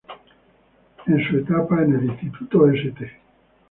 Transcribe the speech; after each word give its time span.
En 1.05 1.27
su 1.29 1.37
etapa 1.37 1.83
en 1.83 1.93
el 1.93 2.05
Instituto 2.05 2.67
St. 2.71 3.19